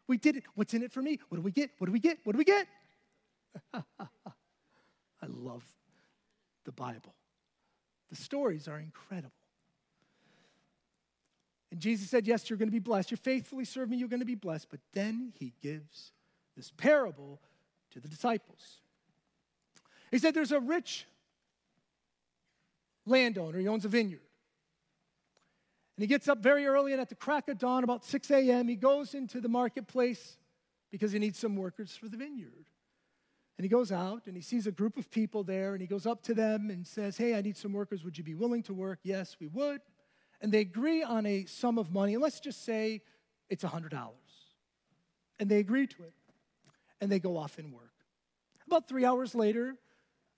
[0.09, 0.45] We did it.
[0.55, 1.19] What's in it for me?
[1.29, 1.71] What do we get?
[1.79, 2.19] What do we get?
[2.25, 2.67] What do we get?
[5.23, 5.65] I love
[6.65, 7.15] the Bible.
[8.11, 9.33] The stories are incredible.
[11.71, 13.11] And Jesus said, Yes, you're going to be blessed.
[13.11, 14.69] You faithfully serve me, you're going to be blessed.
[14.71, 16.13] But then he gives
[16.57, 17.41] this parable
[17.91, 18.81] to the disciples.
[20.11, 21.07] He said, There's a rich
[23.05, 24.21] landowner, he owns a vineyard.
[25.97, 28.69] And he gets up very early, and at the crack of dawn, about 6 a.m.,
[28.69, 30.37] he goes into the marketplace
[30.91, 32.67] because he needs some workers for the vineyard.
[33.59, 36.07] And he goes out and he sees a group of people there, and he goes
[36.07, 38.05] up to them and says, Hey, I need some workers.
[38.05, 39.01] Would you be willing to work?
[39.03, 39.81] Yes, we would.
[40.41, 42.15] And they agree on a sum of money.
[42.15, 43.03] And let's just say
[43.49, 43.91] it's $100.
[45.39, 46.13] And they agree to it.
[47.01, 47.93] And they go off and work.
[48.67, 49.77] About three hours later,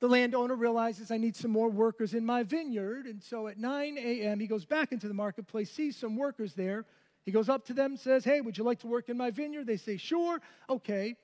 [0.01, 3.07] the landowner realizes I need some more workers in my vineyard.
[3.07, 6.85] And so at 9 a.m., he goes back into the marketplace, sees some workers there.
[7.25, 9.67] He goes up to them, says, Hey, would you like to work in my vineyard?
[9.67, 10.41] They say, Sure,
[10.71, 11.17] okay.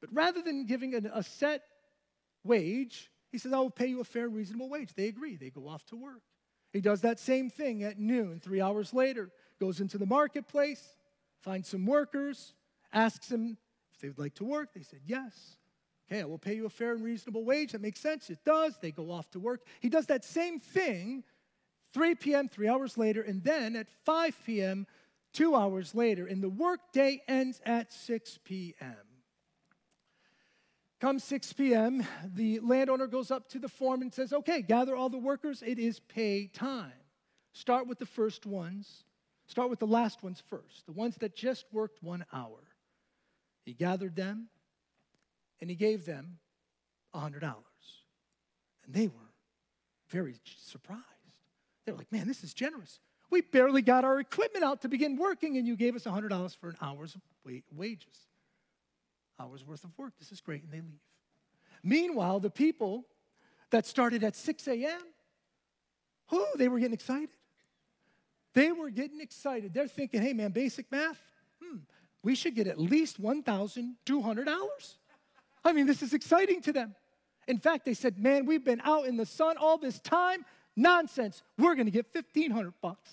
[0.00, 1.62] But rather than giving a set
[2.44, 4.94] wage, he says, I will pay you a fair, reasonable wage.
[4.94, 5.36] They agree.
[5.36, 6.22] They go off to work.
[6.72, 10.96] He does that same thing at noon, three hours later, goes into the marketplace,
[11.40, 12.54] finds some workers,
[12.92, 13.56] asks them
[13.92, 14.74] if they would like to work.
[14.74, 15.56] They said, Yes.
[16.10, 17.72] Okay, I will pay you a fair and reasonable wage.
[17.72, 18.30] That makes sense.
[18.30, 18.78] It does.
[18.80, 19.60] They go off to work.
[19.80, 21.22] He does that same thing
[21.92, 24.86] 3 p.m., three hours later, and then at 5 p.m.,
[25.32, 29.07] two hours later, and the workday ends at 6 p.m.
[31.00, 35.08] Come 6 p.m., the landowner goes up to the foreman and says, Okay, gather all
[35.08, 35.62] the workers.
[35.64, 36.92] It is pay time.
[37.52, 39.04] Start with the first ones.
[39.46, 42.58] Start with the last ones first, the ones that just worked one hour.
[43.64, 44.48] He gathered them
[45.60, 46.38] and he gave them
[47.14, 47.42] $100.
[47.42, 49.32] And they were
[50.08, 51.02] very surprised.
[51.84, 53.00] They were like, man, this is generous.
[53.30, 56.70] We barely got our equipment out to begin working, and you gave us $100 for
[56.70, 58.27] an hour's wages.
[59.40, 60.14] Hours worth of work.
[60.18, 60.62] This is great.
[60.62, 61.00] And they leave.
[61.82, 63.06] Meanwhile, the people
[63.70, 65.00] that started at 6 a.m.,
[66.28, 67.30] who they were getting excited.
[68.54, 69.72] They were getting excited.
[69.72, 71.20] They're thinking, hey, man, basic math,
[71.62, 71.78] hmm,
[72.22, 74.96] we should get at least $1,200.
[75.64, 76.94] I mean, this is exciting to them.
[77.46, 80.44] In fact, they said, Man, we've been out in the sun all this time.
[80.76, 81.42] Nonsense.
[81.56, 83.10] We're going to get 1500 bucks.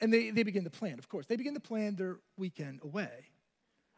[0.00, 1.26] And they, they begin to plan, of course.
[1.26, 3.10] They begin to plan their weekend away.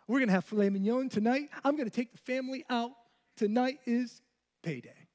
[0.09, 1.49] We're going to have filet mignon tonight.
[1.65, 2.93] I'm going to take the family out.
[3.37, 4.23] Tonight is
[4.63, 5.09] payday.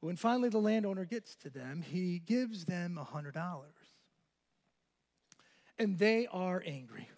[0.00, 3.62] But when finally the landowner gets to them, he gives them a $100.
[5.78, 7.08] And they are angry.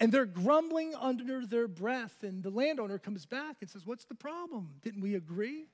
[0.00, 2.22] And they're grumbling under their breath.
[2.22, 4.70] And the landowner comes back and says, What's the problem?
[4.82, 5.66] Didn't we agree?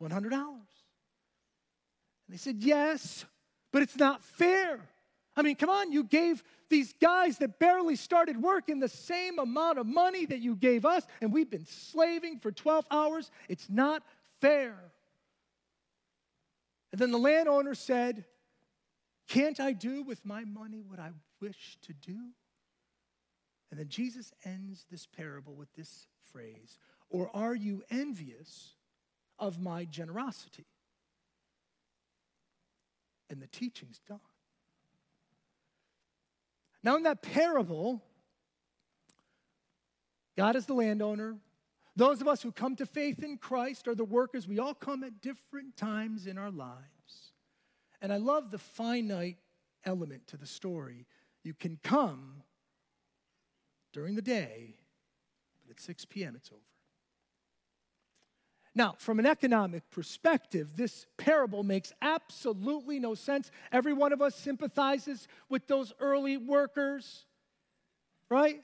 [0.00, 0.32] $100.
[0.32, 0.54] And
[2.28, 3.24] they said, Yes,
[3.72, 4.80] but it's not fair.
[5.36, 9.78] I mean, come on, you gave these guys that barely started working the same amount
[9.78, 13.30] of money that you gave us, and we've been slaving for 12 hours.
[13.48, 14.02] It's not
[14.40, 14.76] fair.
[16.92, 18.24] And then the landowner said,
[19.28, 21.10] Can't I do with my money what I
[21.40, 22.18] wish to do?
[23.70, 26.78] And then Jesus ends this parable with this phrase
[27.08, 28.74] Or are you envious
[29.38, 30.66] of my generosity?
[33.28, 34.18] And the teaching's done.
[36.82, 38.02] Now, in that parable,
[40.36, 41.36] God is the landowner.
[41.96, 44.48] Those of us who come to faith in Christ are the workers.
[44.48, 47.32] We all come at different times in our lives.
[48.00, 49.36] And I love the finite
[49.84, 51.06] element to the story.
[51.42, 52.42] You can come
[53.92, 54.76] during the day,
[55.62, 56.34] but at 6 p.m.
[56.36, 56.60] it's over.
[58.74, 63.50] Now, from an economic perspective, this parable makes absolutely no sense.
[63.72, 67.24] Every one of us sympathizes with those early workers,
[68.28, 68.62] right?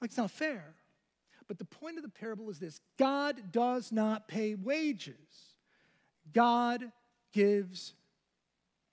[0.00, 0.74] Like, it's not fair.
[1.46, 5.56] But the point of the parable is this God does not pay wages,
[6.32, 6.90] God
[7.32, 7.94] gives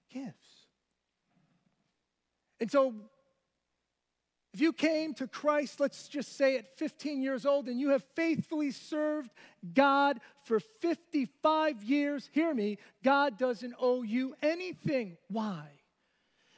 [0.10, 0.36] gifts.
[2.60, 2.94] And so
[4.54, 8.04] If you came to Christ, let's just say at 15 years old, and you have
[8.16, 9.32] faithfully served
[9.74, 15.16] God for 55 years, hear me, God doesn't owe you anything.
[15.30, 15.64] Why?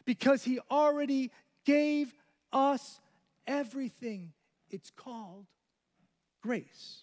[0.06, 1.32] Because He already
[1.66, 2.16] gave
[2.52, 3.00] us
[3.46, 4.34] everything.
[4.72, 5.46] It's called
[6.42, 7.03] grace.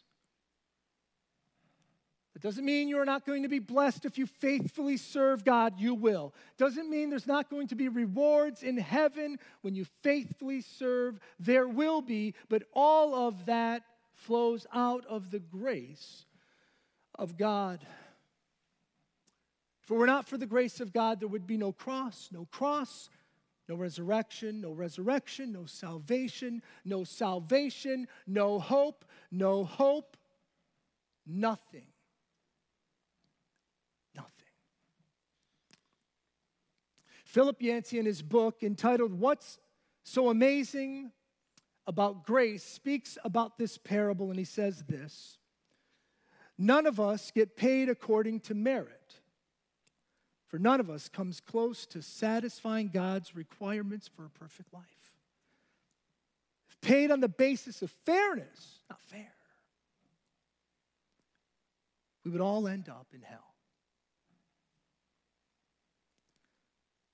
[2.41, 5.95] It doesn't mean you're not going to be blessed if you faithfully serve God, you
[5.95, 6.33] will.
[6.57, 11.69] Doesn't mean there's not going to be rewards in heaven when you faithfully serve, there
[11.69, 13.83] will be, but all of that
[14.15, 16.25] flows out of the grace
[17.15, 17.87] of God.
[19.83, 22.47] If it were not for the grace of God, there would be no cross, no
[22.51, 23.11] cross,
[23.69, 30.17] no resurrection, no resurrection, no salvation, no salvation, no hope, no hope,
[31.27, 31.90] nothing.
[37.31, 39.61] Philip Yancey, in his book entitled What's
[40.03, 41.13] So Amazing
[41.87, 45.39] About Grace, speaks about this parable, and he says this
[46.59, 49.21] None of us get paid according to merit,
[50.49, 55.15] for none of us comes close to satisfying God's requirements for a perfect life.
[56.69, 59.33] If paid on the basis of fairness, not fair,
[62.25, 63.50] we would all end up in hell.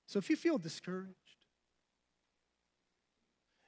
[0.07, 1.13] So if you feel discouraged,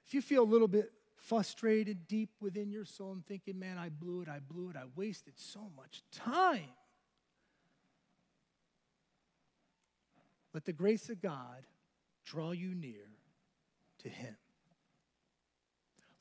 [0.07, 3.89] if you feel a little bit frustrated deep within your soul and thinking, man, I
[3.89, 6.71] blew it, I blew it, I wasted so much time.
[10.53, 11.65] Let the grace of God
[12.25, 13.09] draw you near
[13.99, 14.35] to Him.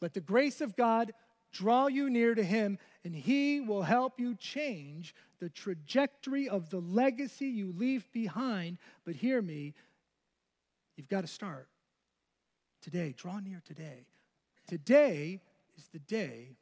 [0.01, 1.13] Let the grace of God
[1.53, 6.81] draw you near to Him, and He will help you change the trajectory of the
[6.81, 8.79] legacy you leave behind.
[9.05, 9.75] But hear me,
[10.99, 11.69] You've got to start
[12.83, 13.15] today.
[13.17, 14.09] Draw near today.
[14.67, 15.41] Today
[15.77, 16.57] is the day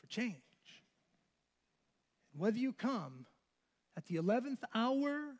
[0.00, 0.34] for change.
[2.32, 3.26] And whether you come
[3.98, 5.34] at the 11th hour,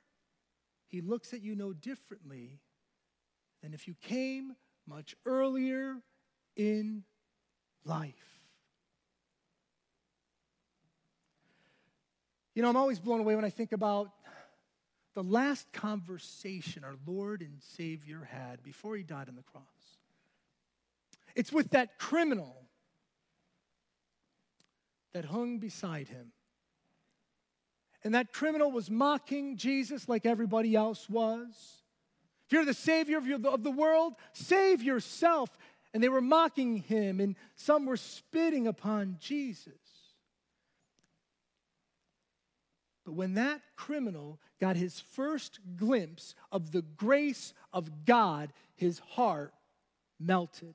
[0.86, 2.60] he looks at you no differently
[3.62, 4.54] than if you came
[4.86, 5.96] much earlier
[6.56, 7.04] in
[7.86, 8.12] life.
[12.54, 14.10] You know, I'm always blown away when I think about
[15.18, 19.64] the last conversation our Lord and Savior had before he died on the cross.
[21.34, 22.54] It's with that criminal
[25.14, 26.30] that hung beside him.
[28.04, 31.48] And that criminal was mocking Jesus like everybody else was.
[32.46, 35.50] If you're the Savior of the world, save yourself.
[35.92, 39.72] And they were mocking him, and some were spitting upon Jesus.
[43.08, 49.54] But when that criminal got his first glimpse of the grace of God, his heart
[50.20, 50.74] melted.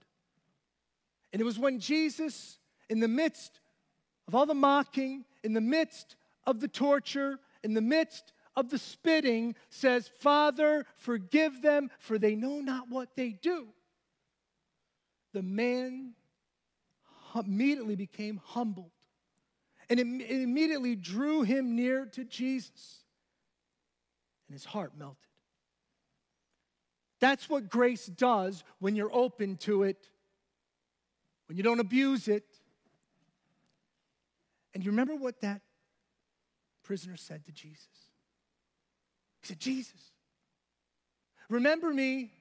[1.32, 2.58] And it was when Jesus,
[2.90, 3.60] in the midst
[4.28, 6.16] of all the mocking, in the midst
[6.48, 12.34] of the torture, in the midst of the spitting, says, Father, forgive them, for they
[12.34, 13.68] know not what they do.
[15.34, 16.16] The man
[17.36, 18.93] immediately became humbled
[19.90, 23.04] and it, immediately drew him near to Jesus.
[24.48, 25.18] And his heart melted.
[27.20, 30.10] That's what grace does when you're open to it,
[31.48, 32.44] when you don't abuse it.
[34.74, 35.62] And you remember what that
[36.84, 37.88] prisoner said to Jesus?
[39.42, 40.12] He said, Jesus,
[41.50, 42.32] remember me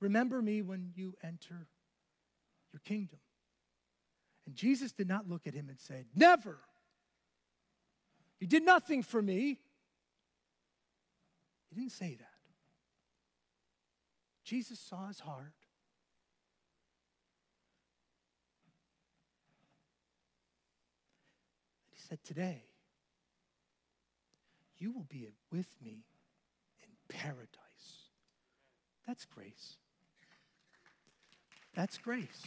[0.00, 1.66] Remember me when you enter
[2.86, 3.18] kingdom.
[4.46, 6.58] And Jesus did not look at him and say, Never.
[8.38, 9.58] You did nothing for me.
[11.68, 12.28] He didn't say that.
[14.44, 15.54] Jesus saw his heart.
[21.82, 22.62] And he said, Today,
[24.78, 26.04] you will be with me
[26.82, 27.48] in paradise.
[29.06, 29.76] That's grace.
[31.74, 32.42] That's grace.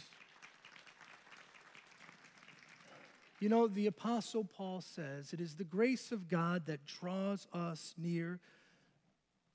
[3.40, 7.94] You know, the Apostle Paul says it is the grace of God that draws us
[7.96, 8.38] near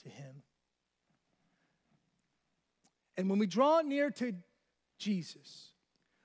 [0.03, 0.41] to Him.
[3.15, 4.33] And when we draw near to
[4.97, 5.69] Jesus,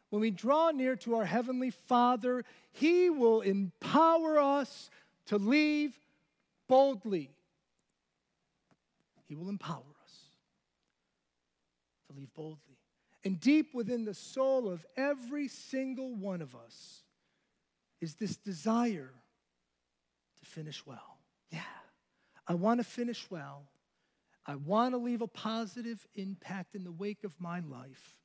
[0.08, 4.90] when we draw near to our Heavenly Father, He will empower us
[5.26, 5.94] to leave
[6.66, 7.30] boldly.
[9.28, 10.12] He will empower us
[12.08, 12.78] to leave boldly.
[13.22, 17.02] And deep within the soul of every single one of us,
[18.00, 19.10] is this desire
[20.38, 21.18] to finish well.
[21.50, 21.60] Yeah,
[22.46, 23.64] I want to finish well
[24.46, 28.16] I want to leave a positive impact in the wake of my life.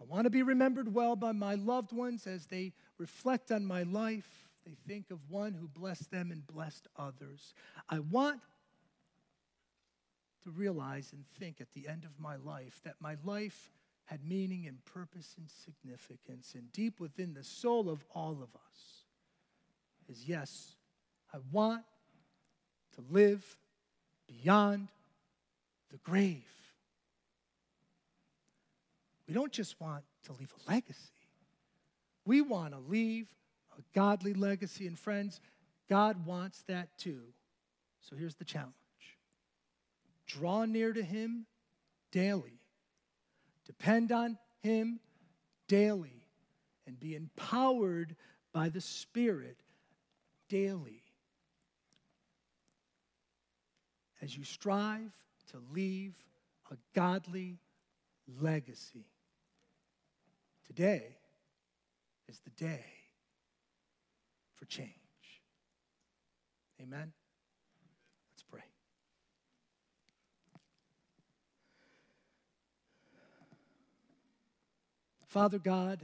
[0.00, 3.84] I want to be remembered well by my loved ones as they reflect on my
[3.84, 4.48] life.
[4.64, 7.54] They think of one who blessed them and blessed others.
[7.88, 8.40] I want
[10.44, 13.70] to realize and think at the end of my life that my life
[14.06, 16.54] had meaning and purpose and significance.
[16.54, 19.04] And deep within the soul of all of us
[20.08, 20.76] is yes,
[21.32, 21.82] I want
[22.94, 23.56] to live
[24.26, 24.88] beyond
[25.90, 26.42] the grave.
[29.26, 31.10] We don't just want to leave a legacy,
[32.24, 33.28] we want to leave
[33.78, 34.86] a godly legacy.
[34.86, 35.40] And friends,
[35.88, 37.22] God wants that too.
[38.00, 38.72] So here's the challenge
[40.26, 41.46] draw near to Him
[42.12, 42.55] daily,
[43.66, 45.00] depend on Him
[45.68, 46.26] daily,
[46.86, 48.14] and be empowered
[48.52, 49.58] by the Spirit
[50.48, 51.02] daily
[54.22, 55.12] as you strive
[55.50, 56.14] to leave
[56.70, 57.58] a godly
[58.40, 59.06] legacy.
[60.66, 61.16] Today
[62.28, 62.84] is the day
[64.54, 64.90] for change.
[66.80, 67.12] Amen.
[68.34, 68.62] Let's pray.
[75.36, 76.00] Father God,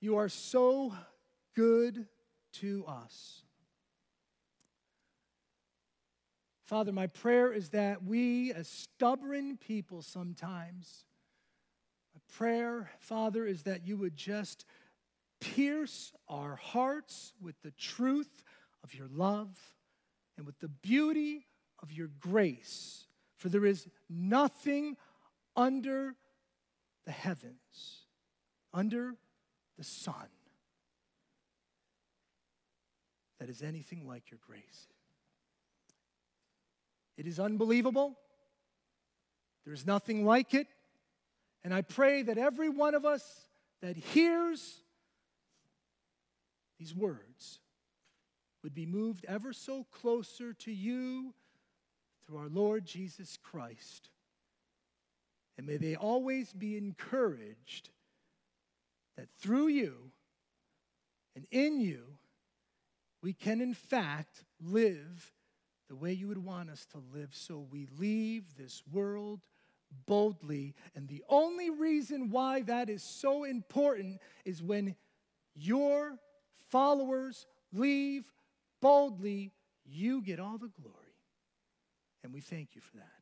[0.00, 0.94] you are so
[1.56, 2.06] good
[2.52, 3.42] to us.
[6.62, 11.02] Father, my prayer is that we, as stubborn people sometimes,
[12.14, 14.64] my prayer, Father, is that you would just
[15.40, 18.44] pierce our hearts with the truth
[18.84, 19.58] of your love
[20.36, 21.48] and with the beauty
[21.82, 23.08] of your grace.
[23.38, 24.96] For there is nothing
[25.56, 26.14] under
[27.04, 28.06] the heavens,
[28.72, 29.14] under
[29.76, 30.28] the sun,
[33.38, 34.86] that is anything like your grace.
[37.16, 38.16] It is unbelievable.
[39.64, 40.66] There's nothing like it.
[41.64, 43.24] And I pray that every one of us
[43.80, 44.80] that hears
[46.78, 47.60] these words
[48.62, 51.34] would be moved ever so closer to you
[52.24, 54.08] through our Lord Jesus Christ.
[55.58, 57.90] And may they always be encouraged
[59.16, 60.10] that through you
[61.36, 62.02] and in you,
[63.22, 65.32] we can in fact live
[65.88, 67.30] the way you would want us to live.
[67.32, 69.40] So we leave this world
[70.06, 70.74] boldly.
[70.94, 74.96] And the only reason why that is so important is when
[75.54, 76.18] your
[76.70, 78.32] followers leave
[78.80, 79.52] boldly,
[79.84, 80.96] you get all the glory.
[82.24, 83.21] And we thank you for that.